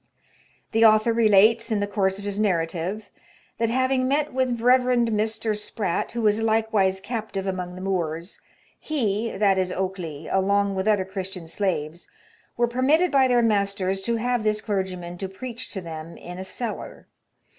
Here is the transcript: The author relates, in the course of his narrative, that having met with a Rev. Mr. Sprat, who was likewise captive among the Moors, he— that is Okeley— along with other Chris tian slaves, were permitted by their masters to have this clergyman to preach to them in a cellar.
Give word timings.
The 0.71 0.83
author 0.83 1.13
relates, 1.13 1.69
in 1.71 1.79
the 1.79 1.85
course 1.85 2.17
of 2.17 2.25
his 2.25 2.39
narrative, 2.39 3.11
that 3.59 3.69
having 3.69 4.07
met 4.07 4.33
with 4.33 4.49
a 4.49 4.53
Rev. 4.63 4.81
Mr. 4.81 5.55
Sprat, 5.55 6.13
who 6.13 6.23
was 6.23 6.41
likewise 6.41 6.99
captive 6.99 7.45
among 7.45 7.75
the 7.75 7.81
Moors, 7.81 8.39
he— 8.79 9.29
that 9.37 9.59
is 9.59 9.71
Okeley— 9.71 10.27
along 10.31 10.73
with 10.73 10.87
other 10.87 11.05
Chris 11.05 11.29
tian 11.29 11.47
slaves, 11.47 12.07
were 12.57 12.67
permitted 12.67 13.11
by 13.11 13.27
their 13.27 13.43
masters 13.43 14.01
to 14.01 14.15
have 14.15 14.43
this 14.43 14.59
clergyman 14.59 15.19
to 15.19 15.29
preach 15.29 15.69
to 15.69 15.81
them 15.81 16.17
in 16.17 16.39
a 16.39 16.43
cellar. 16.43 17.05